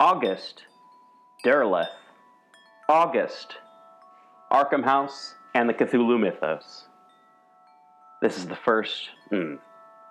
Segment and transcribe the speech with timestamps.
[0.00, 0.62] August,
[1.44, 1.88] Derleth,
[2.88, 3.56] August,
[4.48, 6.86] Arkham House, and the Cthulhu Mythos.
[8.22, 9.58] This is the first, mm,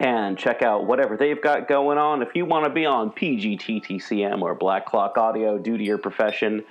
[0.00, 2.22] And check out whatever they've got going on.
[2.22, 6.64] If you want to be on PGTTCM or Black Clock Audio due to your profession,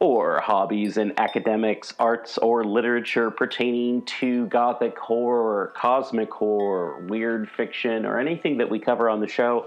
[0.00, 8.04] or hobbies in academics, arts, or literature pertaining to gothic horror, cosmic horror, weird fiction,
[8.04, 9.66] or anything that we cover on the show,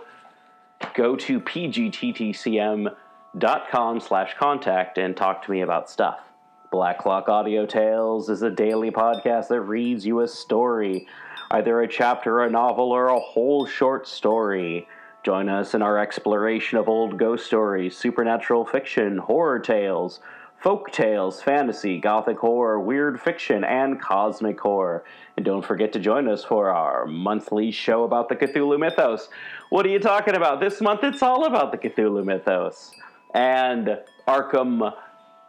[0.93, 2.89] go to pgttcm.com
[3.99, 6.19] slash contact and talk to me about stuff.
[6.71, 11.07] Black Clock Audio Tales is a daily podcast that reads you a story,
[11.51, 14.87] either a chapter, a novel, or a whole short story.
[15.23, 20.19] Join us in our exploration of old ghost stories, supernatural fiction, horror tales,
[20.59, 25.03] folk tales, fantasy, gothic horror, weird fiction, and cosmic horror.
[25.35, 29.29] And don't forget to join us for our monthly show about the Cthulhu mythos.
[29.69, 30.59] What are you talking about?
[30.59, 32.91] This month it's all about the Cthulhu mythos.
[33.33, 34.93] And Arkham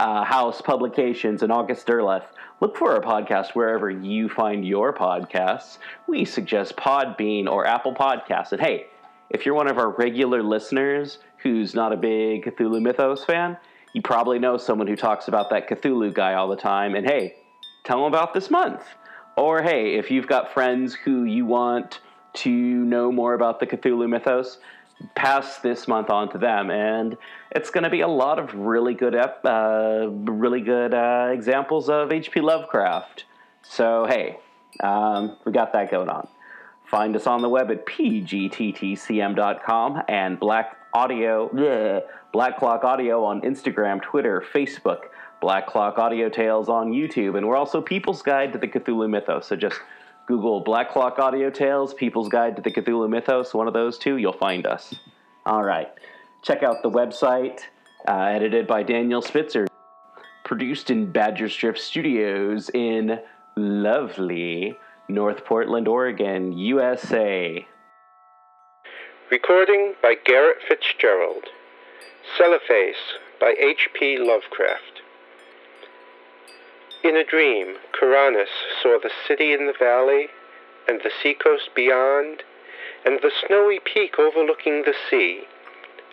[0.01, 2.27] uh, House Publications and August Derleth.
[2.61, 5.79] Look for our podcast wherever you find your podcasts.
[6.07, 8.53] We suggest Podbean or Apple Podcasts.
[8.53, 8.87] And hey,
[9.31, 13.57] if you're one of our regular listeners who's not a big Cthulhu Mythos fan,
[13.93, 16.95] you probably know someone who talks about that Cthulhu guy all the time.
[16.95, 17.37] And hey,
[17.85, 18.83] tell them about this month.
[19.37, 22.01] Or hey, if you've got friends who you want
[22.35, 24.59] to know more about the Cthulhu Mythos,
[25.15, 27.17] pass this month on to them, and
[27.51, 32.13] it's going to be a lot of really good, uh, really good uh, examples of
[32.13, 32.41] H.P.
[32.41, 33.25] Lovecraft.
[33.63, 34.39] So hey,
[34.81, 36.27] um, we got that going on.
[36.85, 38.83] Find us on the web at pgttcm.com
[40.09, 42.01] and Black Audio, bleh,
[42.33, 45.01] Black Clock Audio on Instagram, Twitter, Facebook,
[45.41, 49.47] Black Clock Audio Tales on YouTube, and we're also People's Guide to the Cthulhu Mythos.
[49.47, 49.79] So just
[50.29, 54.19] Google Black Clock Audio Tales, People's Guide to the Cthulhu Mythos, one of those two,
[54.19, 54.95] you'll find us.
[55.47, 55.89] All right.
[56.43, 57.61] Check out the website,
[58.07, 59.67] uh, edited by Daniel Spitzer,
[60.45, 63.19] produced in Badger Strip Studios in
[63.57, 64.77] lovely
[65.09, 67.67] North Portland, Oregon, USA.
[69.31, 71.45] Recording by Garrett Fitzgerald.
[72.39, 74.19] Celephaïs by H.P.
[74.19, 75.01] Lovecraft.
[77.09, 78.51] In a dream, Kuranes
[78.83, 80.29] saw the city in the valley,
[80.87, 82.43] and the seacoast beyond,
[83.03, 85.49] and the snowy peak overlooking the sea,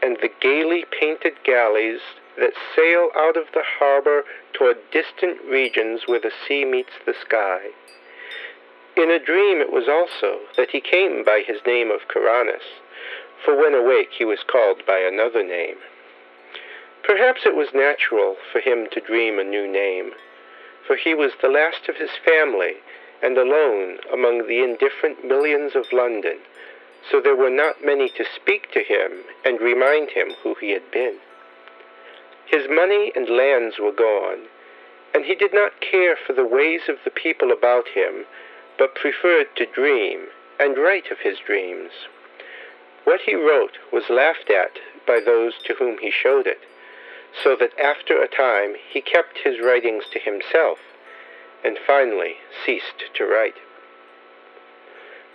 [0.02, 2.00] and the gaily painted galleys
[2.38, 7.72] that sail out of the harbor toward distant regions where the sea meets the sky.
[8.96, 12.80] In a dream it was also that he came by his name of Kuranes,
[13.44, 15.76] for when awake he was called by another name.
[17.04, 20.14] Perhaps it was natural for him to dream a new name
[20.86, 22.76] for he was the last of his family
[23.22, 26.38] and alone among the indifferent millions of London,
[27.10, 30.92] so there were not many to speak to him and remind him who he had
[30.92, 31.18] been.
[32.46, 34.46] His money and lands were gone,
[35.14, 38.26] and he did not care for the ways of the people about him,
[38.78, 40.28] but preferred to dream
[40.60, 41.92] and write of his dreams.
[43.06, 46.60] What he wrote was laughed at by those to whom he showed it,
[47.44, 50.80] so that after a time he kept his writings to himself,
[51.64, 52.36] and finally
[52.66, 53.56] ceased to write.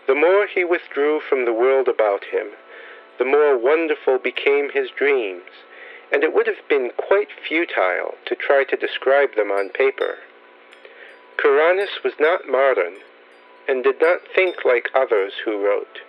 [0.06, 2.48] The more he withdrew from the world about him,
[3.18, 5.50] the more wonderful became his dreams,
[6.12, 10.18] and it would have been quite futile to try to describe them on paper.
[11.36, 12.94] Kuranes was not modern,
[13.68, 16.00] and did not think like others who wrote.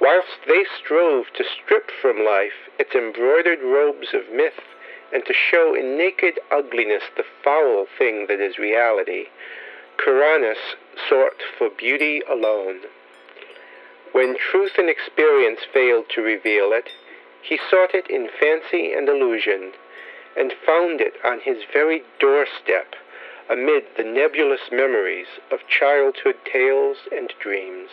[0.00, 4.60] Whilst they strove to strip from life its embroidered robes of myth,
[5.12, 9.28] and to show in naked ugliness the foul thing that is reality,
[9.96, 10.76] Kuranes
[11.08, 12.80] sought for beauty alone.
[14.12, 16.90] When truth and experience failed to reveal it,
[17.40, 19.72] he sought it in fancy and illusion,
[20.36, 22.94] and found it on his very doorstep
[23.48, 27.90] amid the nebulous memories of childhood tales and dreams.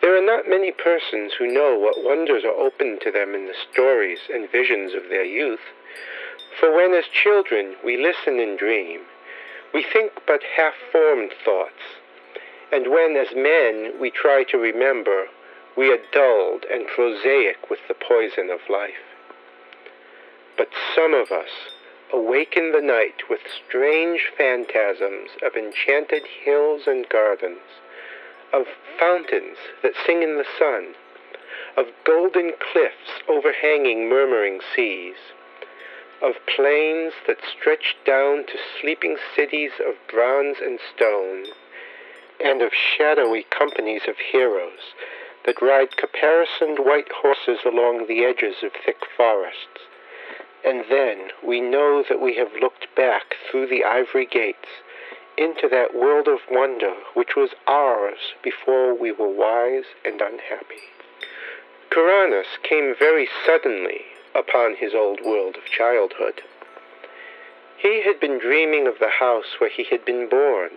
[0.00, 3.54] There are not many persons who know what wonders are opened to them in the
[3.70, 5.60] stories and visions of their youth,
[6.58, 9.02] for when as children we listen and dream,
[9.72, 11.82] we think but half-formed thoughts,
[12.72, 15.26] and when as men we try to remember,
[15.76, 19.04] we are dulled and prosaic with the poison of life.
[20.56, 21.50] But some of us
[22.12, 27.60] awaken the night with strange phantasms of enchanted hills and gardens,
[28.52, 28.66] of
[28.98, 30.94] fountains that sing in the sun,
[31.76, 35.16] of golden cliffs overhanging murmuring seas,
[36.22, 41.46] of plains that stretch down to sleeping cities of bronze and stone,
[42.42, 44.94] and of shadowy companies of heroes
[45.46, 49.88] that ride caparisoned white horses along the edges of thick forests.
[50.64, 54.68] And then we know that we have looked back through the ivory gates
[55.36, 60.90] into that world of wonder which was ours before we were wise and unhappy.
[61.90, 64.02] Kuranes came very suddenly
[64.34, 66.42] upon his old world of childhood.
[67.76, 70.70] He had been dreaming of the house where he had been born,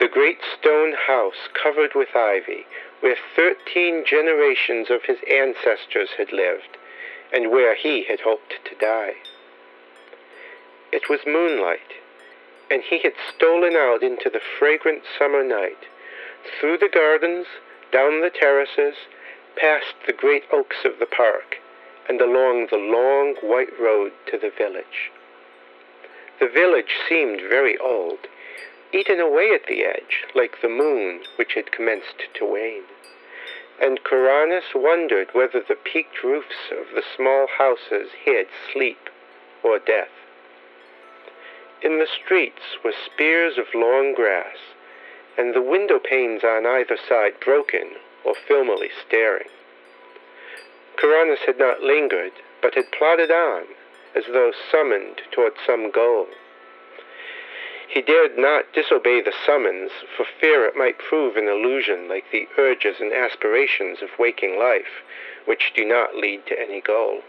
[0.00, 2.66] the great stone house covered with ivy,
[3.00, 6.78] where thirteen generations of his ancestors had lived,
[7.32, 9.14] and where he had hoped to die.
[10.92, 11.92] It was moonlight,
[12.70, 15.86] and he had stolen out into the fragrant summer night,
[16.58, 17.46] through the gardens,
[17.92, 18.94] down the terraces,
[19.56, 21.56] past the great oaks of the park,
[22.08, 25.10] and along the long white road to the village.
[26.40, 28.28] The village seemed very old,
[28.92, 32.84] eaten away at the edge, like the moon which had commenced to wane
[33.80, 39.08] and Kuranes wondered whether the peaked roofs of the small houses hid sleep
[39.62, 40.17] or death.
[41.80, 44.56] In the streets were spears of long grass,
[45.36, 47.92] and the window panes on either side broken
[48.24, 49.48] or filmily staring.
[50.96, 53.62] Kuranes had not lingered, but had plodded on,
[54.16, 56.26] as though summoned toward some goal.
[57.86, 62.48] He dared not disobey the summons, for fear it might prove an illusion like the
[62.58, 65.02] urges and aspirations of waking life,
[65.44, 67.22] which do not lead to any goal.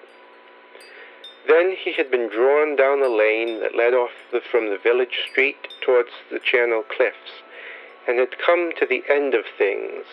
[1.50, 5.28] Then he had been drawn down a lane that led off the, from the village
[5.30, 7.42] street towards the Channel cliffs,
[8.08, 10.06] and had come to the end of things,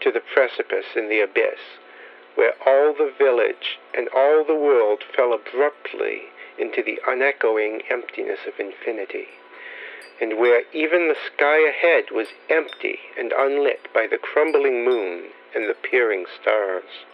[0.00, 1.60] to the precipice in the abyss,
[2.36, 6.22] where all the village and all the world fell abruptly
[6.58, 9.26] into the unechoing emptiness of infinity
[10.20, 15.24] and where even the sky ahead was empty and unlit by the crumbling moon
[15.54, 17.04] and the peering stars.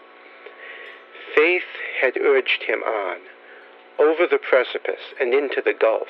[1.34, 1.62] Faith
[2.00, 3.18] had urged him on,
[4.00, 6.08] over the precipice and into the gulf.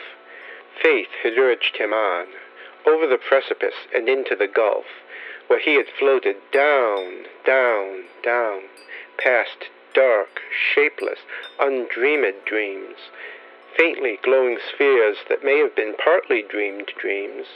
[0.81, 2.27] Faith had urged him on,
[2.87, 4.87] over the precipice and into the gulf,
[5.49, 8.63] where he had floated down, down, down,
[9.19, 10.41] past dark,
[10.75, 11.19] shapeless,
[11.59, 12.97] undreamed dreams,
[13.77, 17.47] faintly glowing spheres that may have been partly dreamed dreams,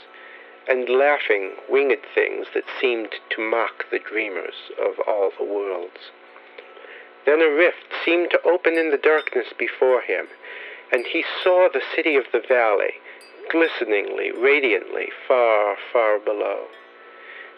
[0.67, 6.11] and laughing, winged things that seemed to mock the dreamers of all the worlds.
[7.25, 10.27] Then a rift seemed to open in the darkness before him,
[10.91, 12.95] and he saw the city of the valley,
[13.49, 16.67] glisteningly, radiantly, far, far below,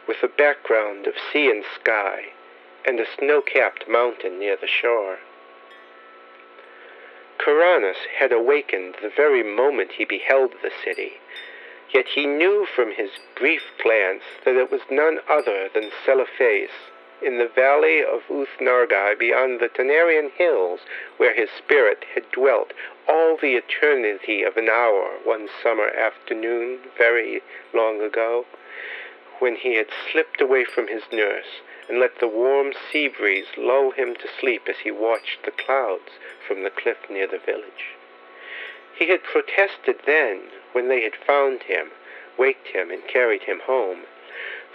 [0.07, 2.27] with a background of sea and sky,
[2.86, 5.17] and a snow-capped mountain near the shore.
[7.39, 11.13] Kuranes had awakened the very moment he beheld the city,
[11.93, 16.69] yet he knew from his brief glance that it was none other than Celephaïs,
[17.21, 20.81] in the valley of Ooth-Nargai beyond the Tanarian hills
[21.17, 22.74] where his spirit had dwelt
[23.07, 27.41] all the eternity of an hour one summer afternoon very
[27.74, 28.45] long ago,
[29.39, 33.91] when he had slipped away from his nurse and let the warm sea breeze lull
[33.91, 36.12] him to sleep as he watched the clouds
[36.47, 37.95] from the cliff near the village.
[38.97, 40.41] He had protested then,
[40.74, 41.91] when they had found him,
[42.38, 44.03] waked him, and carried him home,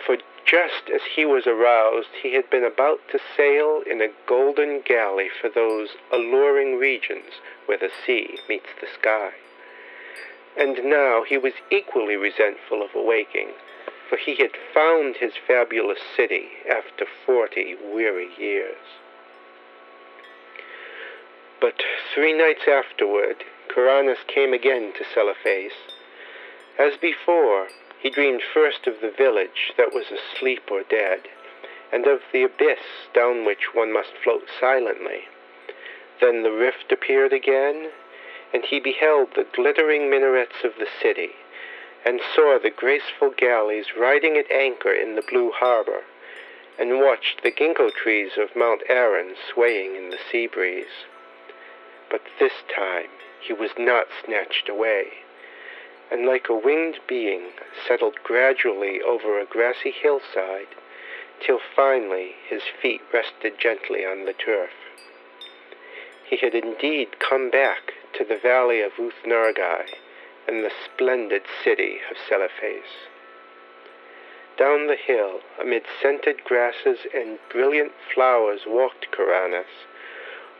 [0.06, 4.82] for just as he was aroused, he had been about to sail in a golden
[4.84, 9.30] galley for those alluring regions where the sea meets the sky.
[10.58, 13.52] And now he was equally resentful of awaking,
[14.08, 18.76] for he had found his fabulous city after forty weary years.
[21.60, 21.80] But
[22.12, 25.70] three nights afterward, Kuranes came again to Celephaïs.
[26.78, 27.68] As before,
[28.02, 31.20] he dreamed first of the village that was asleep or dead,
[31.92, 32.80] and of the abyss
[33.14, 35.28] down which one must float silently.
[36.20, 37.90] Then the rift appeared again,
[38.52, 41.30] and he beheld the glittering minarets of the city,
[42.04, 46.02] and saw the graceful galleys riding at anchor in the blue harbor,
[46.80, 51.06] and watched the ginkgo trees of Mount Aran swaying in the sea breeze.
[52.10, 55.21] But this time he was not snatched away
[56.12, 57.48] and like a winged being
[57.88, 60.68] settled gradually over a grassy hillside
[61.44, 64.70] till finally his feet rested gently on the turf.
[66.28, 69.84] He had indeed come back to the valley of Ooth-Nargai
[70.46, 73.08] and the splendid city of Celephaïs.
[74.58, 79.86] Down the hill, amid scented grasses and brilliant flowers, walked Kuranes,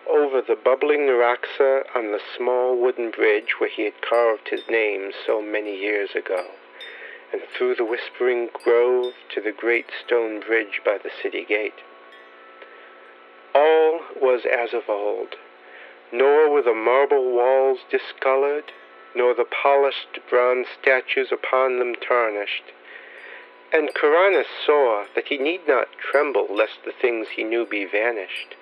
[0.09, 5.12] over the bubbling Naraxa on the small wooden bridge where he had carved his name
[5.26, 6.47] so many years ago,
[7.32, 11.80] and through the whispering grove to the great stone bridge by the city gate.
[13.54, 15.37] All was as of old,
[16.12, 18.73] nor were the marble walls discolored,
[19.14, 22.73] nor the polished bronze statues upon them tarnished.
[23.73, 28.56] And Kuranes saw that he need not tremble lest the things he knew be vanished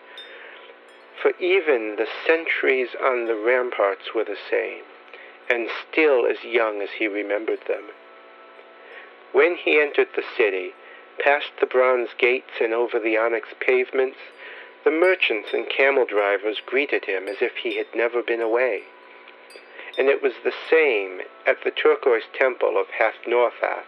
[1.21, 4.83] for even the sentries on the ramparts were the same,
[5.51, 7.85] and still as young as he remembered them.
[9.33, 10.73] When he entered the city,
[11.23, 14.19] past the bronze gates and over the onyx pavements,
[14.83, 18.85] the merchants and camel drivers greeted him as if he had never been away.
[19.99, 23.85] And it was the same at the turquoise temple of Hath-Northath,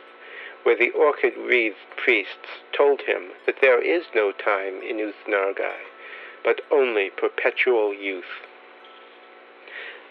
[0.64, 5.91] where the orchid-wreathed priests told him that there is no time in Ooth-Nargai
[6.44, 8.46] but only perpetual youth.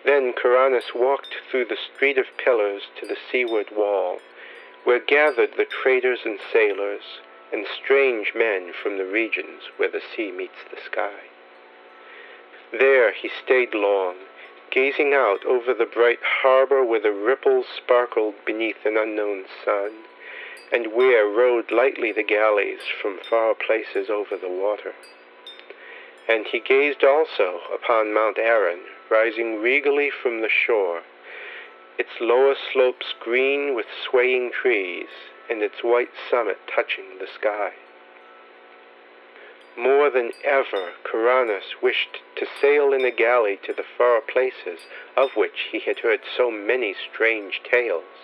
[0.03, 4.19] Then Kuranes walked through the street of pillars to the seaward wall,
[4.83, 7.03] where gathered the traders and sailors,
[7.51, 11.19] and strange men from the regions where the sea meets the sky.
[12.71, 14.15] There he stayed long,
[14.71, 19.91] gazing out over the bright harbor where the ripples sparkled beneath an unknown sun,
[20.71, 24.93] and where rode lightly the galleys from far places over the water.
[26.31, 31.01] And he gazed also upon Mount Aran, rising regally from the shore,
[31.97, 35.09] its lower slopes green with swaying trees,
[35.49, 37.71] and its white summit touching the sky.
[39.77, 45.31] More than ever, Kuranes wished to sail in a galley to the far places of
[45.35, 48.23] which he had heard so many strange tales,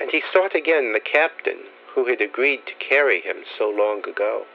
[0.00, 4.46] and he sought again the captain who had agreed to carry him so long ago.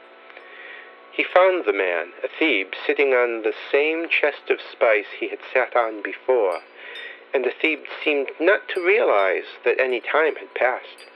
[1.16, 5.76] He found the man, Athib, sitting on the same chest of spice he had sat
[5.76, 6.62] on before,
[7.32, 11.06] and the Thebe seemed not to realize that any time had passed.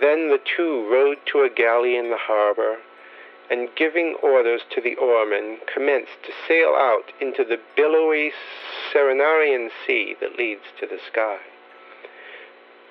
[0.00, 2.80] Then the two rowed to a galley in the harbor,
[3.48, 8.34] and giving orders to the oarmen, commenced to sail out into the billowy
[8.92, 11.38] Serenarian sea that leads to the sky.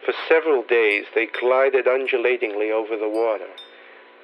[0.04, 3.50] For several days they glided undulatingly over the water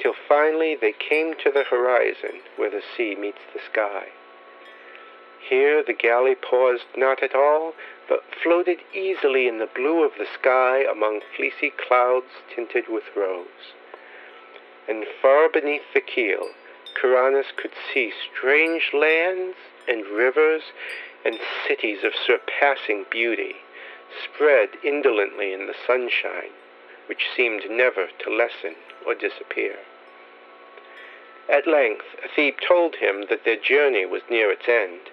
[0.01, 4.07] till finally they came to the horizon where the sea meets the sky.
[5.49, 7.73] Here the galley paused not at all,
[8.07, 13.73] but floated easily in the blue of the sky among fleecy clouds tinted with rose.
[14.87, 16.49] And far beneath the keel,
[16.95, 19.57] Kuranes could see strange lands
[19.87, 20.63] and rivers
[21.25, 23.55] and cities of surpassing beauty,
[24.23, 26.51] spread indolently in the sunshine,
[27.07, 29.75] which seemed never to lessen or disappear.
[31.49, 32.05] At length
[32.35, 35.09] Thebe told him that their journey was near its end,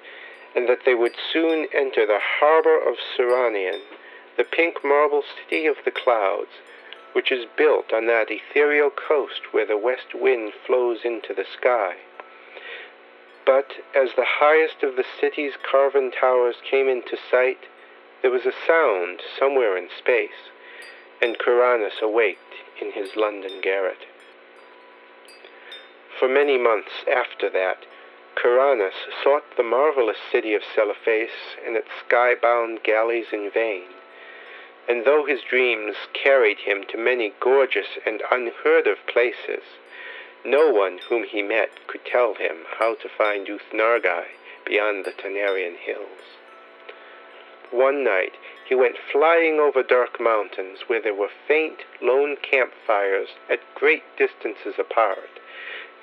[0.55, 3.81] and that they would soon enter the harbor of Serannian,
[4.37, 6.51] the pink marble city of the clouds,
[7.13, 11.97] which is built on that ethereal coast where the west wind flows into the sky.
[13.45, 17.67] But as the highest of the city's carven towers came into sight,
[18.23, 20.51] there was a sound somewhere in space,
[21.21, 24.07] and Kuranes awaked in his London garret.
[26.19, 27.85] For many months after that,
[28.37, 33.85] Kuranes sought the marvelous city of Celephaïs and its sky-bound galleys in vain.
[34.89, 39.63] And though his dreams carried him to many gorgeous and unheard-of places,
[40.45, 44.25] no one whom he met could tell him how to find Ooth-Nargai
[44.65, 46.39] beyond the Tanarian hills.
[47.71, 48.33] One night
[48.71, 54.77] he went flying over dark mountains where there were faint, lone campfires at great distances
[54.79, 55.41] apart,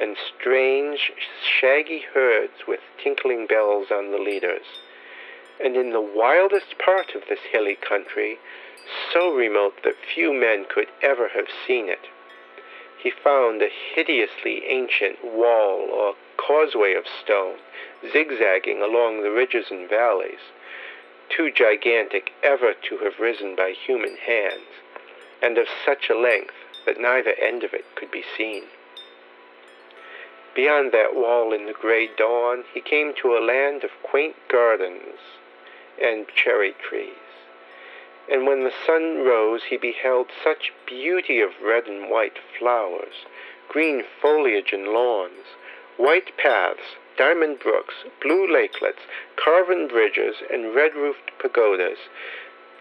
[0.02, 4.66] and strange, shaggy herds with tinkling bells on the leaders.
[5.64, 8.38] And in the wildest part of this hilly country,
[9.14, 12.10] so remote that few men could ever have seen it,
[13.02, 17.60] he found a hideously ancient wall or causeway of stone
[18.12, 20.52] zigzagging along the ridges and valleys,
[21.30, 24.82] too gigantic ever to have risen by human hands,
[25.42, 26.56] and of such a length
[26.86, 28.64] that neither end of it could be seen.
[30.56, 35.20] Beyond that wall in the gray dawn, he came to a land of quaint gardens
[36.02, 37.12] and cherry trees.
[38.32, 43.26] And when the sun rose, he beheld such beauty of red and white flowers,
[43.70, 45.46] green foliage and lawns,
[45.98, 49.04] white paths, diamond brooks, blue lakelets,
[49.44, 51.98] carven bridges, and red-roofed pagodas,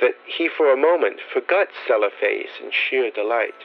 [0.00, 3.64] that he for a moment forgot Celephaïs in sheer delight.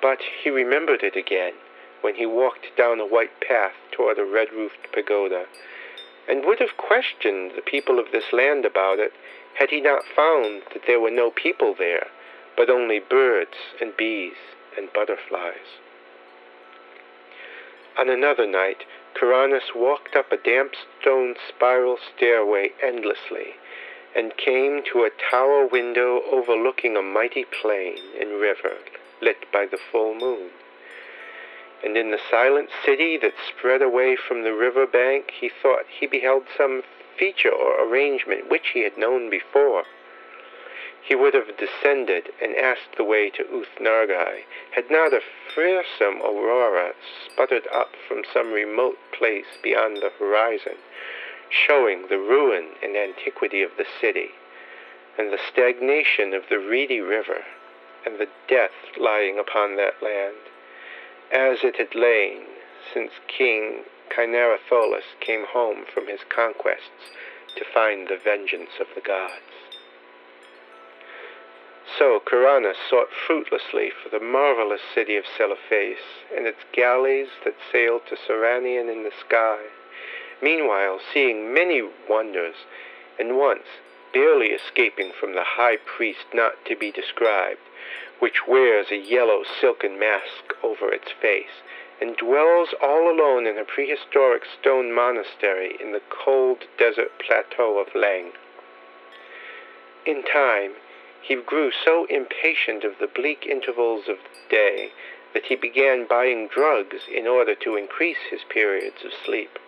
[0.00, 1.52] But he remembered it again
[2.00, 5.44] when he walked down a white path toward a red-roofed pagoda,
[6.28, 9.12] and would have questioned the people of this land about it
[9.58, 12.06] had he not found that there were no people there,
[12.56, 14.36] but only birds and bees
[14.76, 15.78] and butterflies.
[17.98, 23.54] On another night, Kuranes walked up a damp stone spiral stairway endlessly,
[24.14, 28.78] and came to a tower window overlooking a mighty plain and river
[29.20, 30.50] lit by the full moon
[31.82, 36.06] and in the silent city that spread away from the river bank he thought he
[36.06, 36.82] beheld some
[37.18, 39.84] feature or arrangement which he had known before.
[41.02, 45.22] He would have descended and asked the way to Ooth-Nargai, had not a
[45.54, 46.94] fearsome aurora
[47.26, 50.76] sputtered up from some remote place beyond the horizon,
[51.50, 54.30] showing the ruin and antiquity of the city,
[55.18, 57.44] and the stagnation of the reedy river,
[58.06, 60.36] and the death lying upon that land
[61.32, 62.42] as it had lain
[62.92, 67.16] since King Kynaratholis came home from his conquests
[67.56, 69.71] to find the vengeance of the gods.
[71.98, 75.98] So Kuranes sought fruitlessly for the marvelous city of Celephaïs
[76.34, 79.58] and its galleys that sailed to Serannian in the sky,
[80.40, 82.56] meanwhile seeing many wonders,
[83.18, 83.66] and once
[84.12, 87.60] barely escaping from the high priest not to be described,
[88.20, 91.62] which wears a yellow silken mask over its face,
[92.00, 97.88] and dwells all alone in a prehistoric stone monastery in the cold desert plateau of
[97.94, 98.32] Leng.
[100.04, 100.72] In time,
[101.22, 104.16] he grew so impatient of the bleak intervals of
[104.50, 104.90] day
[105.34, 109.58] that he began buying drugs in order to increase his periods of sleep.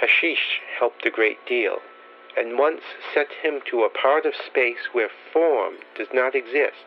[0.00, 1.78] Hashish helped a great deal,
[2.36, 6.86] and once set him to a part of space where form does not exist,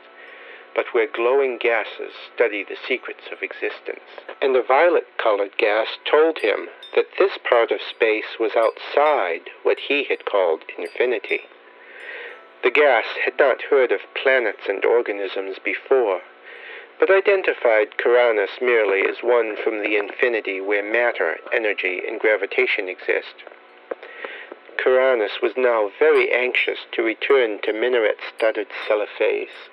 [0.73, 4.07] but where glowing gases study the secrets of existence.
[4.41, 10.05] And a violet-colored gas told him that this part of space was outside what he
[10.07, 11.41] had called infinity.
[12.63, 16.21] The gas had not heard of planets and organisms before,
[16.99, 23.43] but identified Kuranes merely as one from the infinity where matter, energy, and gravitation exist.
[24.77, 29.69] Kuranes was now very anxious to return to minaret-studded Celephaïs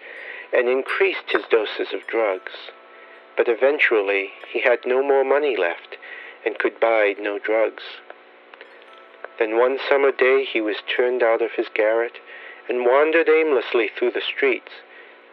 [0.52, 2.52] and increased his doses of drugs.
[3.36, 5.98] But eventually he had no more money left
[6.44, 7.82] and could buy no drugs.
[9.38, 12.18] Then one summer day he was turned out of his garret
[12.68, 14.72] and wandered aimlessly through the streets,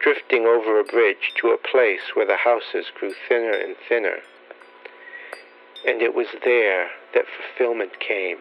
[0.00, 4.18] drifting over a bridge to a place where the houses grew thinner and thinner.
[5.86, 8.38] And it was there that fulfillment came,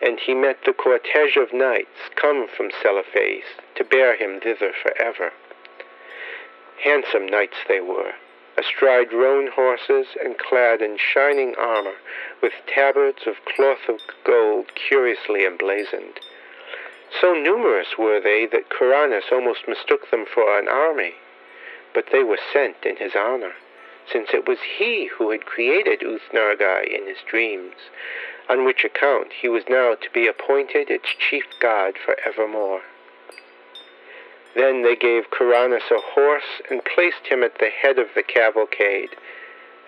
[0.00, 3.44] and he met the cortege of knights come from Celephaïs
[3.76, 5.32] to bear him thither forever.
[6.82, 8.12] Handsome knights they were,
[8.58, 11.96] astride roan horses and clad in shining armor,
[12.42, 16.20] with tabards of cloth of gold curiously emblazoned.
[17.20, 21.14] So numerous were they that Kuranes almost mistook them for an army,
[21.94, 23.54] but they were sent in his honor,
[24.10, 27.74] since it was he who had created Ooth-Nargai in his dreams,
[28.48, 32.82] on which account he was now to be appointed its chief god for evermore.
[34.54, 39.16] Then they gave Kuranes a horse and placed him at the head of the cavalcade,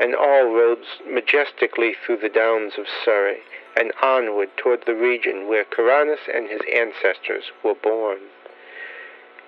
[0.01, 3.43] and all rode majestically through the downs of Surrey
[3.79, 8.19] and onward toward the region where Kuranes and his ancestors were born.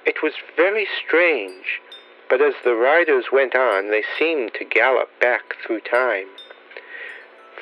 [0.07, 1.81] It was very strange,
[2.29, 6.29] but as the riders went on, they seemed to gallop back through time.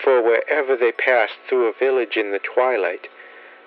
[0.05, 3.09] For wherever they passed through a village in the twilight,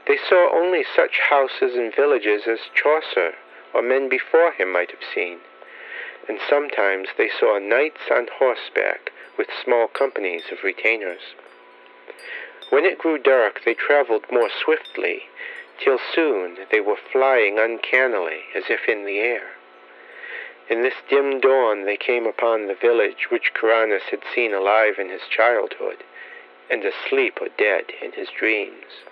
[0.08, 3.34] they saw only such houses and villages as Chaucer
[3.74, 5.40] or men before him might have seen,
[6.28, 11.22] and sometimes they saw knights on horseback with small companies of retainers.
[12.72, 15.24] When it grew dark, they traveled more swiftly,
[15.78, 19.50] till soon they were flying uncannily as if in the air.
[20.70, 25.10] In this dim dawn they came upon the village which Kuranes had seen alive in
[25.10, 25.98] his childhood,
[26.70, 29.04] and asleep or dead in his dreams.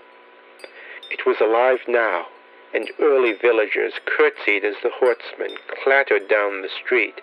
[1.12, 2.28] It was alive now,
[2.74, 7.20] and early villagers curtsied as the horsemen clattered down the street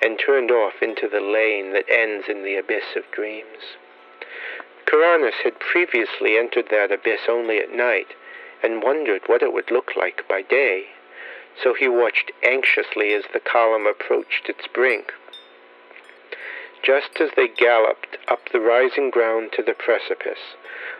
[0.00, 3.74] and turned off into the lane that ends in the abyss of dreams.
[4.86, 8.08] Kuranes had previously entered that abyss only at night,
[8.62, 10.88] and wondered what it would look like by day,
[11.62, 15.12] so he watched anxiously as the column approached its brink.
[16.82, 20.56] Just as they galloped up the rising ground to the precipice,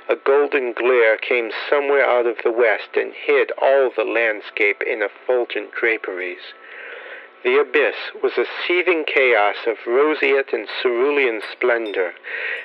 [0.08, 5.02] a golden glare came somewhere out of the west and hid all the landscape in
[5.02, 6.52] effulgent draperies.
[7.42, 12.14] The abyss was a seething chaos of roseate and cerulean splendor,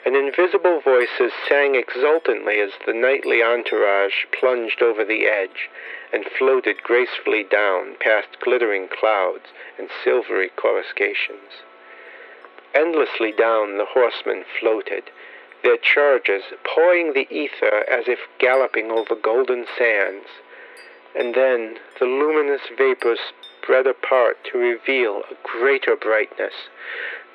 [0.03, 5.69] and invisible voices sang exultantly as the nightly entourage plunged over the edge
[6.11, 9.45] and floated gracefully down past glittering clouds
[9.77, 11.63] and silvery coruscations.
[12.73, 15.09] Endlessly down the horsemen floated,
[15.63, 20.27] their chargers pawing the ether as if galloping over golden sands,
[21.17, 23.19] and then the luminous vapors
[23.65, 26.53] spread apart to reveal a greater brightness,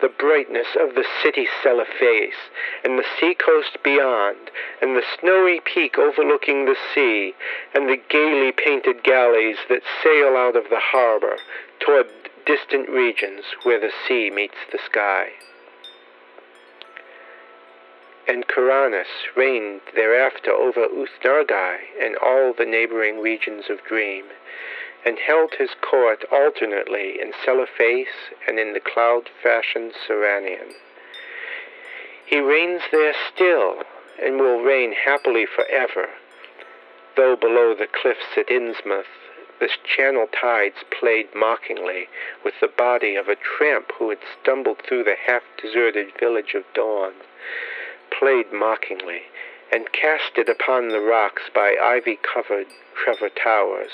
[0.01, 2.39] the brightness of the city Celephaïs,
[2.85, 7.35] and the seacoast beyond, and the snowy peak overlooking the sea,
[7.75, 11.37] and the gaily painted galleys that sail out of the harbor
[11.85, 12.07] toward
[12.47, 15.29] distant regions where the sea meets the sky.
[18.29, 24.27] And Kuranes reigned thereafter over Ooth-Nargai and all the neighboring regions of Dream,
[25.05, 30.73] and held his court alternately in Celephaïs and in the cloud-fashioned Serannian.
[32.27, 33.83] He reigns there still,
[34.23, 36.11] and will reign happily forever,
[37.17, 39.07] though below the cliffs at Innsmouth
[39.61, 42.09] the channel tides played mockingly
[42.43, 47.13] with the body of a tramp who had stumbled through the half-deserted village of Dawn,
[48.11, 49.23] played mockingly,
[49.73, 52.67] and cast it upon the rocks by ivy-covered
[53.03, 53.91] Trevor Towers,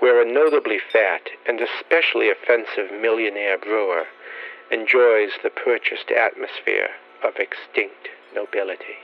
[0.00, 4.04] where a notably fat and especially offensive millionaire brewer
[4.70, 6.88] enjoys the purchased atmosphere
[7.22, 8.98] of extinct nobility.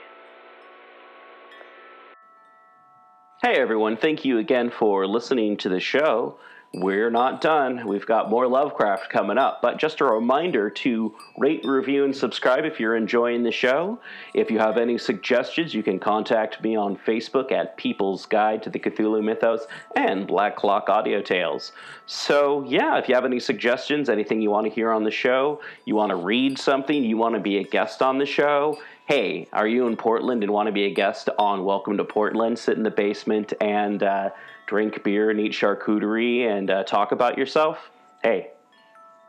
[3.43, 6.37] Hey everyone, thank you again for listening to the show.
[6.73, 7.85] We're not done.
[7.85, 9.61] We've got more Lovecraft coming up.
[9.61, 13.99] But just a reminder to rate, review, and subscribe if you're enjoying the show.
[14.33, 18.69] If you have any suggestions, you can contact me on Facebook at People's Guide to
[18.69, 21.73] the Cthulhu Mythos and Black Clock Audio Tales.
[22.05, 25.59] So, yeah, if you have any suggestions, anything you want to hear on the show,
[25.83, 29.45] you want to read something, you want to be a guest on the show, hey,
[29.51, 32.57] are you in Portland and want to be a guest on Welcome to Portland?
[32.57, 34.29] Sit in the basement and uh,
[34.71, 37.77] drink beer and eat charcuterie and uh, talk about yourself?
[38.23, 38.51] Hey,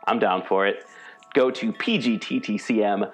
[0.07, 0.85] I'm down for it.
[1.35, 3.11] Go to pgttcm.com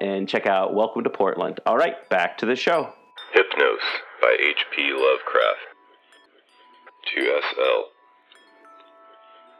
[0.00, 1.60] and check out Welcome to Portland.
[1.66, 2.94] All right, back to the show.
[3.36, 3.84] Hypnos
[4.22, 4.94] by H.P.
[4.94, 5.58] Lovecraft.
[7.14, 7.82] 2SL.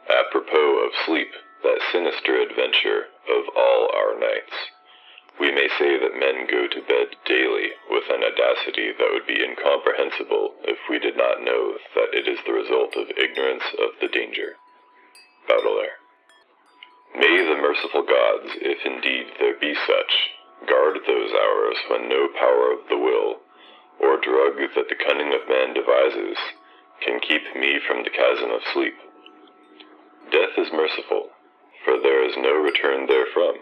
[0.09, 1.29] Apropos of sleep,
[1.61, 4.55] that sinister adventure of all our nights.
[5.41, 9.41] We may say that men go to bed daily with an audacity that would be
[9.41, 14.07] incomprehensible if we did not know that it is the result of ignorance of the
[14.13, 14.61] danger.
[15.49, 15.97] Baudelaire.
[17.17, 20.13] May the merciful gods, if indeed there be such,
[20.69, 23.41] guard those hours when no power of the will,
[23.97, 26.37] or drug that the cunning of man devises,
[27.01, 28.93] can keep me from the chasm of sleep.
[30.29, 31.33] Death is merciful,
[31.83, 33.57] for there is no return therefrom.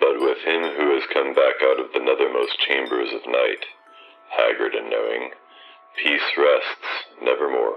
[0.00, 3.66] But with him who has come back out of the nethermost chambers of night,
[4.30, 5.30] haggard and knowing,
[6.02, 7.76] peace rests nevermore.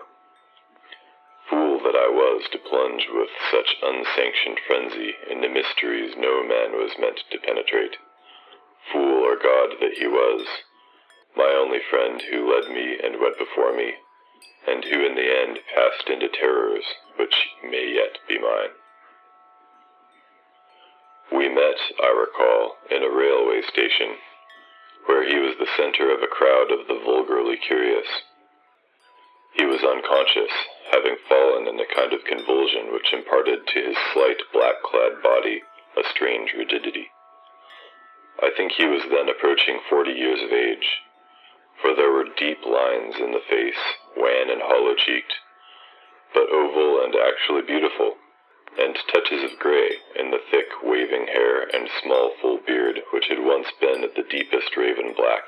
[1.49, 6.97] Fool that I was to plunge with such unsanctioned frenzy into mysteries no man was
[6.97, 7.97] meant to penetrate.
[8.91, 10.47] Fool or god that he was,
[11.35, 13.95] my only friend who led me and went before me,
[14.65, 16.85] and who in the end passed into terrors
[17.17, 18.71] which may yet be mine.
[21.33, 24.15] We met, I recall, in a railway station,
[25.07, 28.07] where he was the center of a crowd of the vulgarly curious.
[29.53, 30.53] He was unconscious,
[30.91, 35.63] having fallen in a kind of convulsion which imparted to his slight black-clad body
[35.97, 37.09] a strange rigidity.
[38.41, 40.87] I think he was then approaching forty years of age,
[41.81, 43.83] for there were deep lines in the face,
[44.17, 45.33] wan and hollow-cheeked,
[46.33, 48.17] but oval and actually beautiful,
[48.77, 53.39] and touches of gray in the thick, waving hair and small, full beard which had
[53.39, 55.43] once been of the deepest raven black.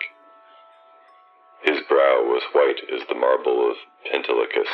[1.63, 3.77] His brow was white as the marble of
[4.11, 4.69] Pentelicus,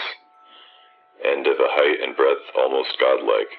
[1.24, 3.52] and of a height and breadth almost godlike.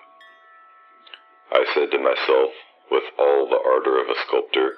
[1.52, 2.52] I said to myself,
[2.90, 4.76] with all the ardor of a sculptor,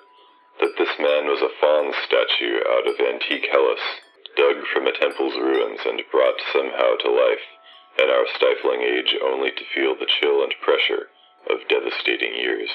[0.60, 3.82] that this man was a faun's statue out of antique Hellas,
[4.36, 7.53] dug from a temple's ruins and brought somehow to life
[7.98, 11.08] in our stifling age only to feel the chill and pressure
[11.48, 12.70] of devastating years.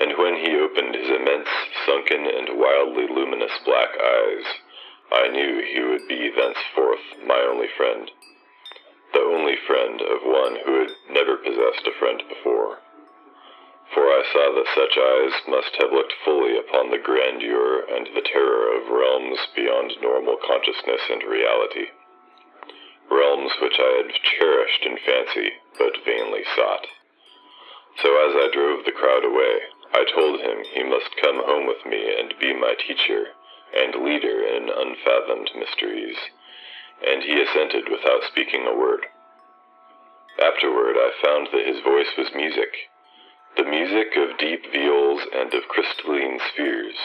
[0.00, 1.48] And when he opened his immense,
[1.84, 4.46] sunken, and wildly luminous black eyes,
[5.12, 8.10] I knew he would be thenceforth my only friend,
[9.12, 12.78] the only friend of one who had never possessed a friend before.
[13.92, 18.22] For I saw that such eyes must have looked fully upon the grandeur and the
[18.22, 21.88] terror of realms beyond normal consciousness and reality
[23.12, 26.86] realms which I had cherished in fancy, but vainly sought.
[28.02, 29.60] So as I drove the crowd away,
[29.92, 33.36] I told him he must come home with me and be my teacher
[33.76, 36.16] and leader in unfathomed mysteries,
[37.06, 39.06] and he assented without speaking a word.
[40.38, 42.72] Afterward I found that his voice was music,
[43.56, 46.96] the music of deep viols and of crystalline spheres,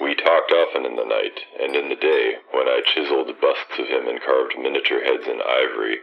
[0.00, 3.86] we talked often in the night, and in the day, when I chiseled busts of
[3.86, 6.02] him and carved miniature heads in ivory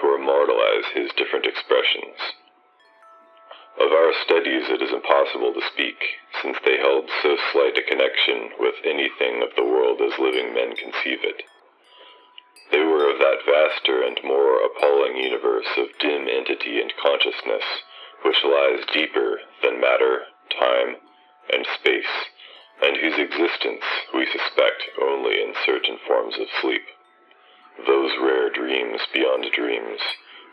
[0.00, 2.16] to immortalize his different expressions.
[3.78, 6.00] Of our studies it is impossible to speak,
[6.40, 10.74] since they held so slight a connection with anything of the world as living men
[10.74, 11.42] conceive it.
[12.72, 17.64] They were of that vaster and more appalling universe of dim entity and consciousness,
[18.24, 20.24] which lies deeper than matter,
[20.58, 20.96] time,
[21.52, 22.32] and space
[22.82, 26.86] and whose existence we suspect only in certain forms of sleep.
[27.86, 30.00] Those rare dreams beyond dreams,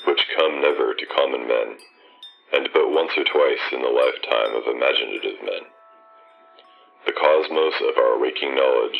[0.05, 1.77] which come never to common men,
[2.53, 5.65] and but once or twice in the lifetime of imaginative men.
[7.05, 8.99] The cosmos of our waking knowledge,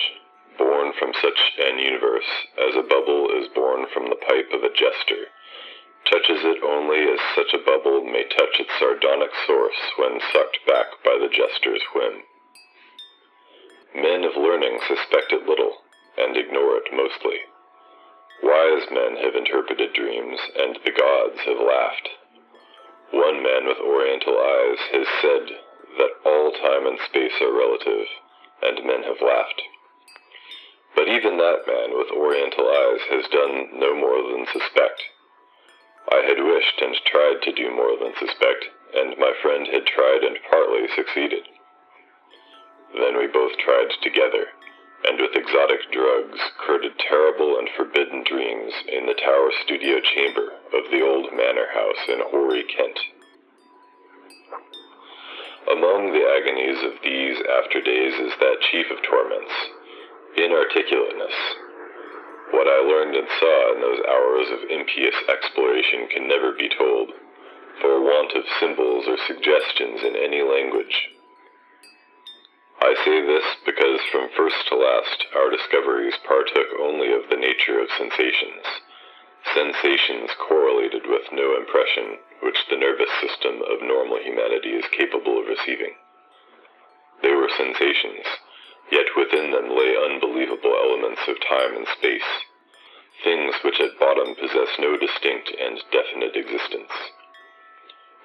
[0.58, 4.74] born from such an universe as a bubble is born from the pipe of a
[4.74, 5.30] jester,
[6.06, 10.88] touches it only as such a bubble may touch its sardonic source when sucked back
[11.04, 12.24] by the jester's whim.
[13.96, 15.72] Men of learning suspect it little,
[16.18, 17.40] and ignore it mostly.
[18.44, 22.10] Wise men have interpreted dreams, and the gods have laughed.
[23.12, 25.46] One man with oriental eyes has said
[25.98, 28.08] that all time and space are relative,
[28.62, 29.62] and men have laughed.
[30.96, 35.04] But even that man with oriental eyes has done no more than suspect.
[36.12, 40.24] I had wished and tried to do more than suspect, and my friend had tried
[40.24, 41.48] and partly succeeded.
[42.96, 44.48] Then we both tried together,
[45.04, 50.90] and with exotic drugs courted terrible and forbidden dreams in the tower studio chamber of
[50.90, 53.00] the old manor house in hoary, Kent.
[55.72, 59.54] Among the agonies of these after days is that chief of torments,
[60.38, 61.38] inarticulateness.
[62.52, 67.12] What I learned and saw in those hours of impious exploration can never be told,
[67.82, 71.15] for want of symbols or suggestions in any language.
[72.82, 77.80] I say this because from first to last our discoveries partook only of the nature
[77.80, 78.66] of sensations,
[79.54, 85.48] sensations correlated with no impression which the nervous system of normal humanity is capable of
[85.48, 85.96] receiving.
[87.22, 88.26] They were sensations,
[88.92, 92.32] yet within them lay unbelievable elements of time and space,
[93.24, 96.92] things which at bottom possess no distinct and definite existence.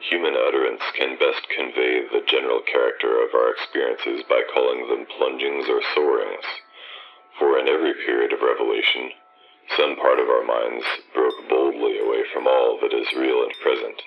[0.09, 5.69] Human utterance can best convey the general character of our experiences by calling them plungings
[5.69, 6.45] or soarings,
[7.39, 9.13] for in every period of revelation,
[9.77, 10.85] some part of our minds
[11.15, 14.03] broke boldly away from all that is real and present,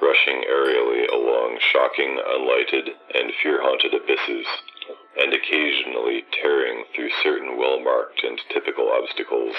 [0.00, 4.46] rushing aerially along shocking, unlighted, and fear-haunted abysses,
[5.16, 9.56] and occasionally tearing through certain well-marked and typical obstacles,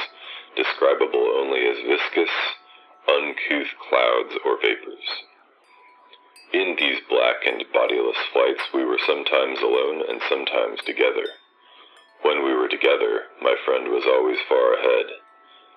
[0.56, 2.32] describable only as viscous,
[3.10, 5.24] uncouth clouds or vapors.
[6.54, 11.26] In these black and bodiless flights we were sometimes alone and sometimes together.
[12.22, 15.08] When we were together, my friend was always far ahead.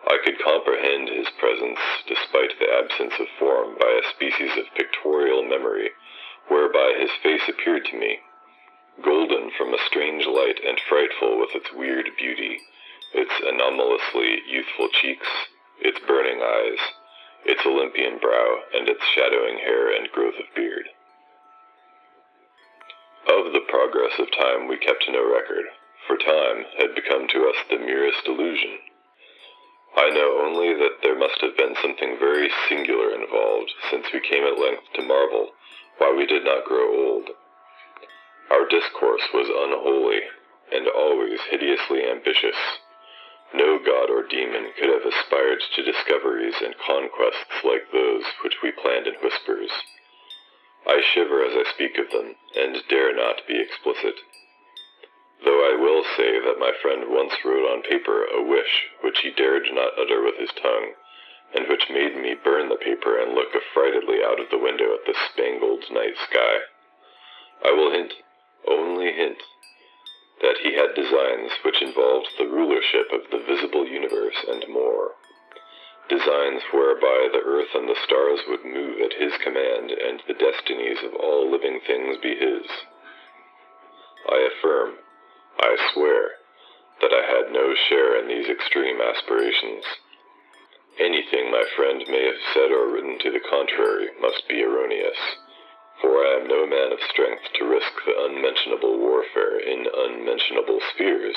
[0.07, 5.43] I could comprehend his presence, despite the absence of form, by a species of pictorial
[5.43, 5.91] memory,
[6.49, 8.21] whereby his face appeared to me,
[9.03, 12.61] golden from a strange light and frightful with its weird beauty,
[13.15, 15.27] its anomalously youthful cheeks,
[15.81, 16.79] its burning eyes,
[17.47, 20.89] its Olympian brow, and its shadowing hair and growth of beard.
[23.27, 25.67] Of the progress of time we kept no record,
[26.07, 28.79] for time had become to us the merest illusion.
[29.97, 34.45] I know only that there must have been something very singular involved, since we came
[34.45, 35.51] at length to marvel
[35.99, 37.31] why we did not grow old.
[38.51, 40.21] Our discourse was unholy,
[40.73, 42.57] and always hideously ambitious.
[43.55, 48.73] No god or demon could have aspired to discoveries and conquests like those which we
[48.73, 49.71] planned in whispers.
[50.87, 54.21] I shiver as I speak of them, and dare not be explicit.
[55.45, 59.31] Though I will say that my friend once wrote on paper a wish which he
[59.31, 60.95] dared not utter with his tongue,
[61.55, 65.05] and which made me burn the paper and look affrightedly out of the window at
[65.07, 66.59] the spangled night sky.
[67.65, 68.15] I will hint,
[68.67, 69.43] only hint,
[70.43, 75.13] that he had designs which involved the rulership of the visible universe and more.
[76.09, 80.99] Designs whereby the earth and the stars would move at his command and the destinies
[81.03, 82.67] of all living things be his.
[84.29, 84.95] I affirm,
[85.59, 86.31] I swear,
[87.01, 89.85] that I had no share in these extreme aspirations.
[90.99, 95.19] Anything my friend may have said or written to the contrary must be erroneous
[96.01, 101.37] for I am no man of strength to risk the unmentionable warfare in unmentionable spheres,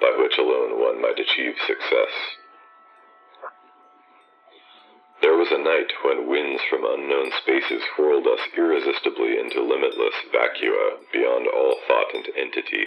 [0.00, 2.14] by which alone one might achieve success.
[5.22, 10.98] There was a night when winds from unknown spaces whirled us irresistibly into limitless vacua
[11.12, 12.86] beyond all thought and entity.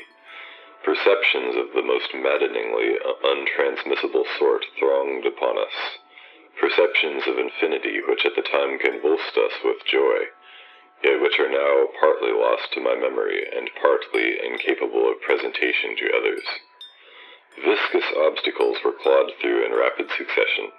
[0.84, 6.00] Perceptions of the most maddeningly untransmissible sort thronged upon us.
[6.60, 10.30] Perceptions of infinity which at the time convulsed us with joy
[11.04, 16.18] yet which are now partly lost to my memory and partly incapable of presentation to
[16.18, 16.44] others.
[17.64, 20.72] Viscous obstacles were clawed through in rapid succession,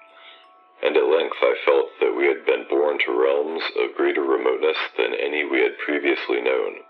[0.82, 4.78] and at length I felt that we had been borne to realms of greater remoteness
[4.96, 6.84] than any we had previously known.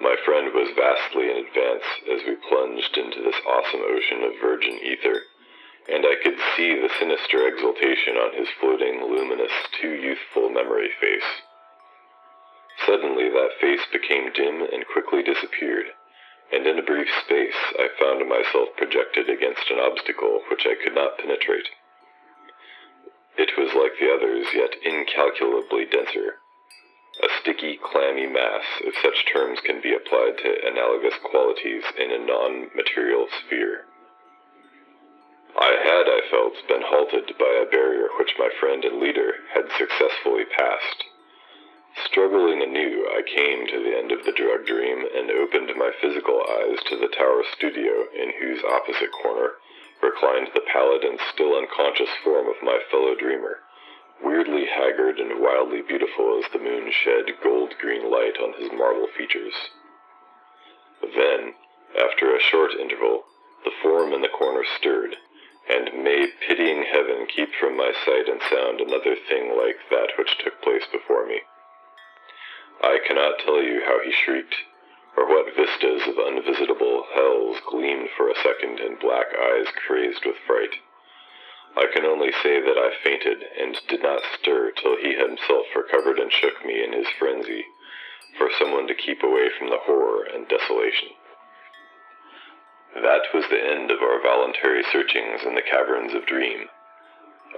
[0.00, 4.80] My friend was vastly in advance as we plunged into this awesome ocean of virgin
[4.80, 5.20] ether,
[5.92, 11.42] and I could see the sinister exultation on his floating, luminous, too youthful memory face.
[12.86, 15.92] Suddenly that face became dim and quickly disappeared,
[16.52, 20.94] and in a brief space I found myself projected against an obstacle which I could
[20.94, 21.68] not penetrate.
[23.36, 26.40] It was like the others, yet incalculably denser.
[27.22, 32.18] A sticky, clammy mass, if such terms can be applied to analogous qualities in a
[32.18, 33.84] non-material sphere.
[35.58, 39.70] I had, I felt, been halted by a barrier which my friend and leader had
[39.76, 41.04] successfully passed.
[42.04, 46.40] Struggling anew, I came to the end of the drug dream and opened my physical
[46.42, 49.58] eyes to the tower studio in whose opposite corner
[50.02, 53.58] reclined the pallid and still unconscious form of my fellow dreamer,
[54.22, 59.54] weirdly haggard and wildly beautiful as the moon shed gold-green light on his marble features.
[61.02, 61.54] Then,
[61.98, 63.24] after a short interval,
[63.64, 65.16] the form in the corner stirred,
[65.68, 70.38] and may pitying heaven keep from my sight and sound another thing like that which
[70.38, 71.42] took place before me.
[72.82, 74.56] I cannot tell you how he shrieked,
[75.16, 80.36] or what vistas of unvisitable hells gleamed for a second in black eyes crazed with
[80.46, 80.74] fright.
[81.76, 86.18] I can only say that I fainted and did not stir till he himself recovered
[86.18, 87.66] and shook me in his frenzy,
[88.38, 91.10] for someone to keep away from the horror and desolation.
[92.94, 96.68] That was the end of our voluntary searchings in the caverns of dream.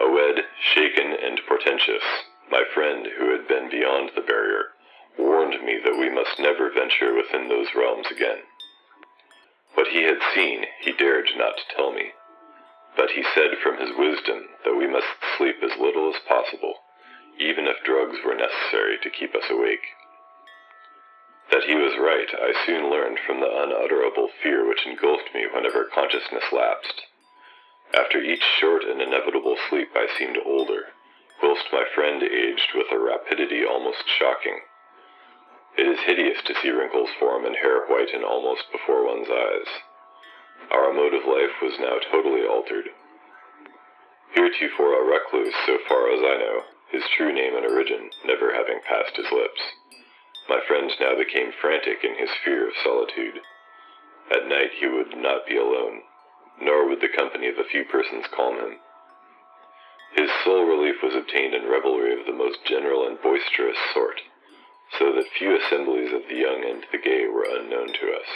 [0.00, 0.44] Awed,
[0.74, 2.02] shaken, and portentous,
[2.50, 4.72] my friend, who had been beyond the barrier,
[5.18, 8.42] warned me that we must never venture within those realms again.
[9.74, 12.12] What he had seen he dared not tell me,
[12.96, 15.06] but he said from his wisdom that we must
[15.36, 16.74] sleep as little as possible,
[17.38, 19.86] even if drugs were necessary to keep us awake.
[21.50, 25.84] That he was right I soon learned from the unutterable fear which engulfed me whenever
[25.84, 27.02] consciousness lapsed.
[27.94, 30.92] After each short and inevitable sleep I seemed older,
[31.42, 34.60] whilst my friend aged with a rapidity almost shocking.
[35.76, 39.68] It is hideous to see wrinkles form and hair whiten almost before one's eyes.
[40.70, 42.90] Our mode of life was now totally altered.
[44.34, 48.80] Heretofore a recluse, so far as I know, his true name and origin never having
[48.82, 49.60] passed his lips.
[50.48, 53.40] My friend now became frantic in his fear of solitude.
[54.30, 56.02] At night he would not be alone,
[56.60, 58.78] nor would the company of a few persons calm him.
[60.16, 64.20] His sole relief was obtained in revelry of the most general and boisterous sort,
[64.98, 68.30] so that few assemblies of the young and the gay were unknown to us.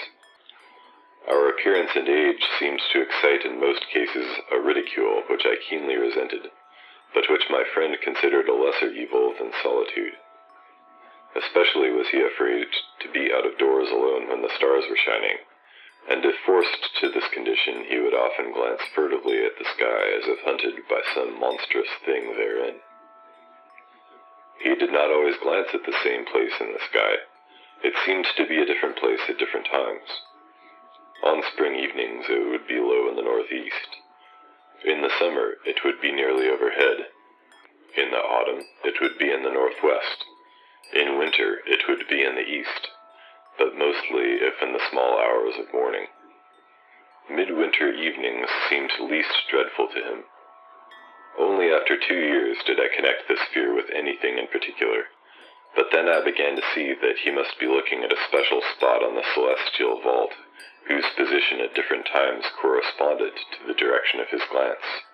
[1.28, 5.96] Our appearance and age seemed to excite in most cases a ridicule which I keenly
[5.96, 6.50] resented,
[7.12, 10.14] but which my friend considered a lesser evil than solitude.
[11.34, 12.68] Especially was he afraid
[13.00, 15.38] to be out of doors alone when the stars were shining,
[16.08, 20.28] and if forced to this condition he would often glance furtively at the sky as
[20.28, 22.80] if hunted by some monstrous thing therein.
[24.60, 27.16] He did not always glance at the same place in the sky.
[27.82, 30.22] It seemed to be a different place at different times.
[31.22, 33.96] On spring evenings it would be low in the northeast.
[34.84, 37.08] In the summer it would be nearly overhead.
[37.96, 40.24] In the autumn it would be in the northwest.
[40.92, 42.88] In winter it would be in the east
[43.58, 46.06] but mostly if in the small hours of morning.
[47.30, 50.24] Midwinter evenings seemed least dreadful to him.
[51.38, 55.08] Only after two years did I connect this fear with anything in particular,
[55.74, 59.04] but then I began to see that he must be looking at a special spot
[59.04, 60.32] on the celestial vault,
[60.88, 65.04] whose position at different times corresponded to the direction of his glance,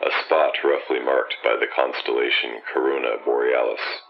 [0.00, 4.02] a spot roughly marked by the constellation Corona Borealis.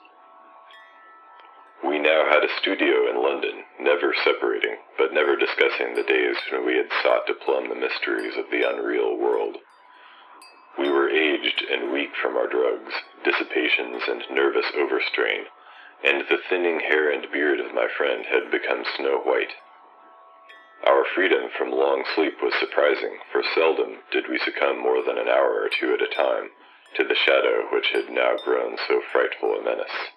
[1.82, 6.64] We now had a studio in London, never separating, but never discussing the days when
[6.64, 9.58] we had sought to plumb the mysteries of the unreal world.
[10.78, 12.92] We were aged and weak from our drugs,
[13.24, 15.44] dissipations, and nervous overstrain,
[16.02, 19.52] and the thinning hair and beard of my friend had become snow white.
[20.86, 25.28] Our freedom from long sleep was surprising, for seldom did we succumb more than an
[25.28, 26.50] hour or two at a time
[26.96, 30.10] to the shadow which had now grown so frightful a menace.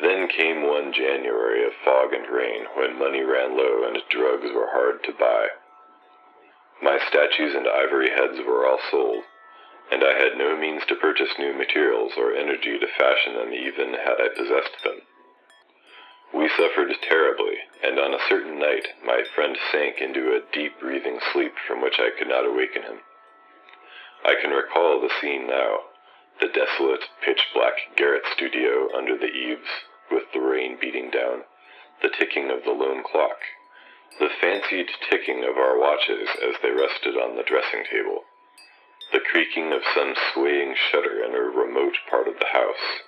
[0.00, 4.70] Then came one January of fog and rain, when money ran low and drugs were
[4.72, 5.48] hard to buy.
[6.82, 9.24] My statues and ivory heads were all sold,
[9.90, 13.94] and I had no means to purchase new materials or energy to fashion them even
[13.94, 15.02] had I possessed them.
[16.32, 21.18] We suffered terribly, and on a certain night my friend sank into a deep breathing
[21.32, 23.00] sleep from which I could not awaken him.
[24.24, 25.78] I can recall the scene now,
[26.40, 29.68] the desolate, pitch black garret studio under the eaves,
[30.10, 31.42] with the rain beating down,
[32.02, 33.38] the ticking of the lone clock,
[34.18, 38.24] the fancied ticking of our watches as they rested on the dressing table,
[39.12, 43.02] the creaking of some swaying shutter in a remote part of the house,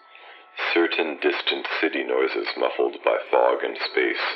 [0.74, 4.26] certain distant city noises muffled by fog and space,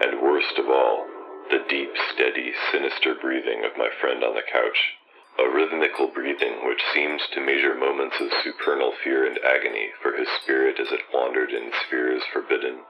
[0.00, 1.06] and worst of all,
[1.50, 4.94] the deep, steady, sinister breathing of my friend on the couch.
[5.38, 10.28] A rhythmical breathing which seemed to measure moments of supernal fear and agony for his
[10.42, 12.80] spirit as it wandered in spheres forbidden,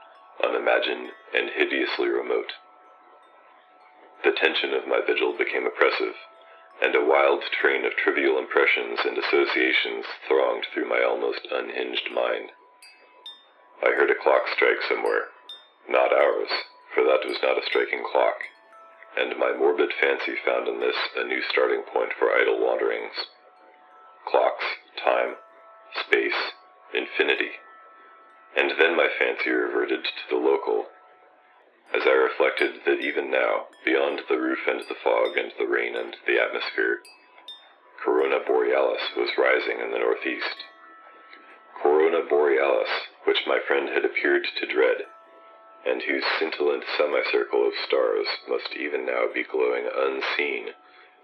[0.43, 2.51] unimagined, and hideously remote.
[4.23, 6.15] The tension of my vigil became oppressive,
[6.81, 12.51] and a wild train of trivial impressions and associations thronged through my almost unhinged mind.
[13.83, 15.27] I heard a clock strike somewhere,
[15.87, 16.49] not ours,
[16.93, 18.39] for that was not a striking clock
[19.17, 23.13] and my morbid fancy found in this a new starting point for idle wanderings.
[24.27, 24.65] Clocks,
[25.03, 25.35] time,
[26.05, 26.53] space,
[26.93, 27.57] infinity.
[28.55, 30.85] And then my fancy reverted to the local,
[31.93, 35.95] as I reflected that even now, beyond the roof and the fog and the rain
[35.95, 37.01] and the atmosphere,
[38.03, 40.63] Corona Borealis was rising in the northeast.
[41.81, 42.89] Corona Borealis,
[43.25, 45.07] which my friend had appeared to dread,
[45.85, 50.75] and whose scintillant semicircle of stars must even now be glowing unseen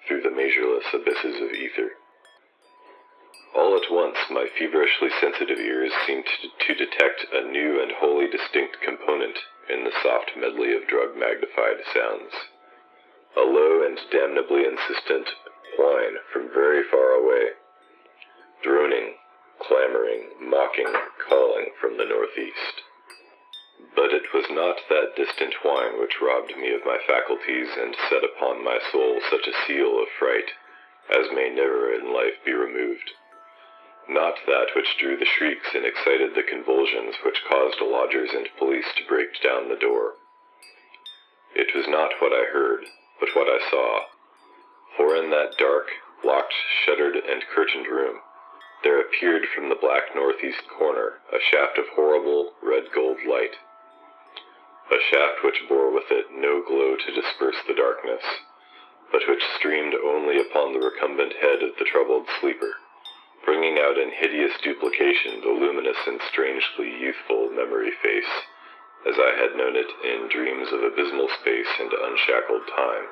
[0.07, 1.91] through the measureless abysses of ether.
[3.55, 6.26] All at once, my feverishly sensitive ears seemed
[6.68, 9.38] to, detect a new and wholly distinct component
[9.70, 12.34] in the soft medley of drug magnified sounds.
[13.38, 15.30] A low and damnably insistent
[15.78, 17.49] whine from very far away.
[18.63, 19.16] Droning,
[19.59, 20.93] clamoring, mocking,
[21.28, 22.82] calling from the northeast.
[23.95, 28.24] But it was not that distant whine which robbed me of my faculties and set
[28.24, 30.51] upon my soul such a seal of fright
[31.09, 33.11] as may never in life be removed.
[34.08, 38.86] Not that which drew the shrieks and excited the convulsions which caused lodgers and police
[38.97, 40.16] to break down the door.
[41.56, 42.86] It was not what I heard,
[43.20, 44.06] but what I saw.
[44.97, 45.89] For in that dark,
[46.24, 46.53] locked,
[46.86, 48.22] shuttered, and curtained room,
[48.84, 53.56] there appeared from the black northeast corner a shaft of horrible, red gold light.
[54.91, 58.22] a shaft which bore with it no glow to disperse the darkness,
[59.12, 62.76] but which streamed only upon the recumbent head of the troubled sleeper,
[63.43, 68.33] bringing out in hideous duplication the luminous and strangely youthful memory face,
[69.07, 73.07] as I had known it in dreams of abysmal space and unshackled time,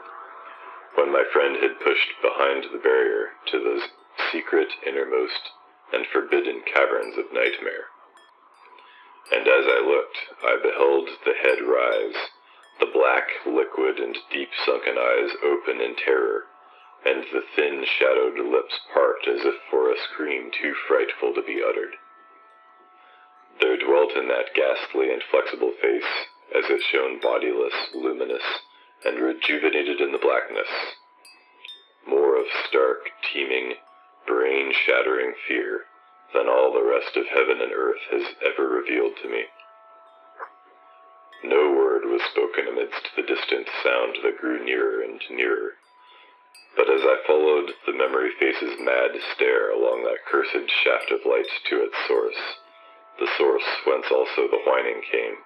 [0.96, 3.90] when my friend had pushed behind the barrier to those
[4.32, 5.52] secret, innermost,
[5.92, 7.90] and forbidden caverns of nightmare.
[9.32, 12.20] And as I looked, I beheld the head rise,
[12.80, 16.46] the black, liquid, and deep sunken eyes open in terror,
[17.06, 21.62] and the thin, shadowed lips part as if for a scream too frightful to be
[21.62, 21.96] uttered.
[23.60, 28.44] There dwelt in that ghastly and flexible face, as it shone bodiless, luminous,
[29.06, 30.70] and rejuvenated in the blackness,
[32.08, 33.76] more of stark, teeming,
[34.28, 35.82] brain-shattering fear
[36.34, 39.44] than all the rest of heaven and earth has ever revealed to me.
[41.44, 45.74] No word was spoken amidst the distant sound that grew nearer and nearer.
[46.76, 51.48] But as I followed the memory face's mad stare along that cursed shaft of light
[51.70, 52.58] to its source,
[53.20, 55.38] the source whence also the whining came,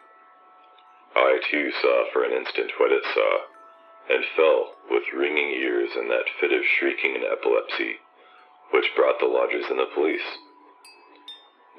[1.15, 3.41] I too saw for an instant what it saw,
[4.09, 7.99] and fell with ringing ears in that fit of shrieking and epilepsy
[8.71, 10.27] which brought the lodgers and the police.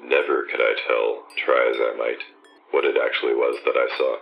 [0.01, 2.23] Never could I tell, try as I might,
[2.71, 4.17] what it actually was that I saw.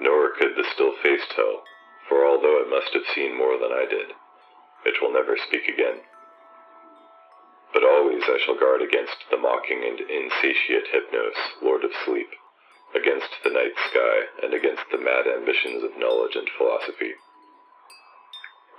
[0.00, 1.62] Nor could the still face tell,
[2.10, 4.10] for although it must have seen more than I did,
[4.82, 6.02] it will never speak again.
[7.72, 12.26] But always I shall guard against the mocking and insatiate Hypnos, Lord of Sleep,
[12.98, 17.14] against the night sky, and against the mad ambitions of knowledge and philosophy.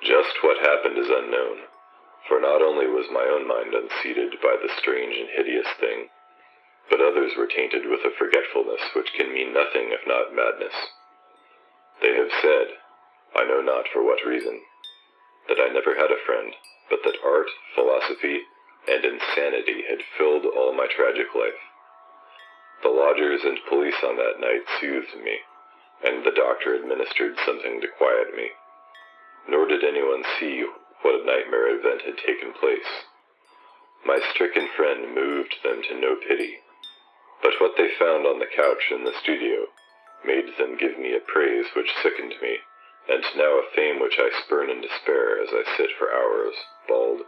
[0.03, 1.71] Just what happened is unknown,
[2.27, 6.11] for not only was my own mind unseated by the strange and hideous thing,
[6.89, 10.75] but others were tainted with a forgetfulness which can mean nothing if not madness.
[12.01, 12.80] They have said,
[13.35, 14.61] I know not for what reason,
[15.47, 16.53] that I never had a friend,
[16.89, 18.41] but that art, philosophy,
[18.87, 21.61] and insanity had filled all my tragic life.
[22.83, 25.39] The lodgers and police on that night soothed me,
[26.03, 28.49] and the doctor administered something to quiet me.
[29.47, 30.65] Nor did anyone see
[31.01, 33.05] what a nightmare event had taken place.
[34.05, 36.57] My stricken friend moved them to no pity,
[37.43, 39.67] but what they found on the couch in the studio
[40.25, 42.57] made them give me a praise which sickened me,
[43.09, 46.55] and now a fame which I spurn in despair as I sit for hours,
[46.87, 47.21] bald,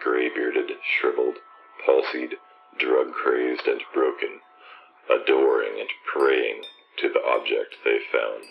[0.00, 1.36] gray-bearded, shriveled,
[1.84, 2.34] palsied,
[2.78, 4.40] drug-crazed, and broken,
[5.08, 6.64] adoring and praying
[6.98, 8.44] to the object they found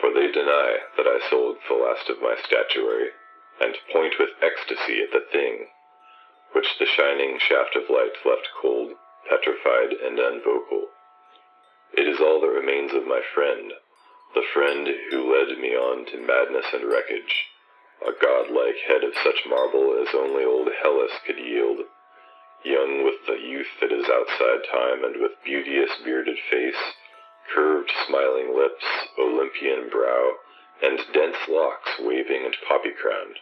[0.00, 3.10] for they deny that I sold the last of my statuary,
[3.60, 5.68] and point with ecstasy at the thing
[6.52, 8.92] which the shining shaft of light left cold,
[9.28, 10.88] petrified, and unvocal.
[11.92, 13.72] It is all that remains of my friend,
[14.34, 17.34] the friend who led me on to madness and wreckage,
[18.02, 21.80] a godlike head of such marble as only old Hellas could yield,
[22.64, 26.82] young with the youth that is outside time, and with beauteous bearded face,
[27.54, 28.84] curved smiling lips,
[29.18, 30.32] Olympian brow,
[30.82, 33.36] and dense locks waving and poppy-crowned.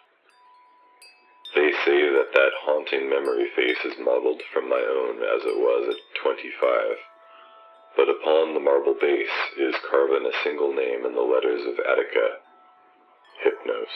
[1.55, 5.95] They say that that haunting memory face is modeled from my own as it was
[5.95, 6.97] at twenty-five,
[7.99, 9.27] but upon the marble base
[9.59, 12.39] is carven a single name in the letters of Attica,
[13.45, 13.89] Hypnos.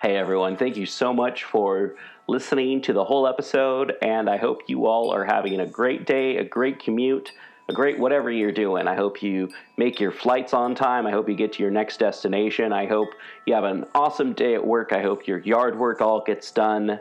[0.00, 1.96] Hey everyone, thank you so much for
[2.26, 6.38] listening to the whole episode, and I hope you all are having a great day,
[6.38, 7.30] a great commute,
[7.68, 8.88] a great whatever you're doing.
[8.88, 11.06] I hope you make your flights on time.
[11.06, 12.72] I hope you get to your next destination.
[12.72, 13.10] I hope
[13.46, 14.94] you have an awesome day at work.
[14.94, 17.00] I hope your yard work all gets done.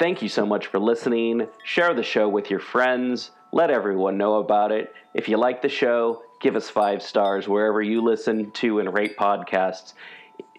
[0.00, 1.46] Thank you so much for listening.
[1.62, 3.30] Share the show with your friends.
[3.56, 4.92] Let everyone know about it.
[5.14, 9.16] If you like the show, give us five stars wherever you listen to and rate
[9.16, 9.94] podcasts.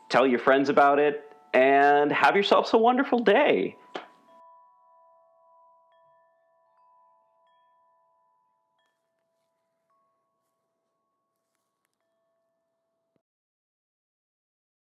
[0.09, 3.75] Tell your friends about it and have yourselves a wonderful day.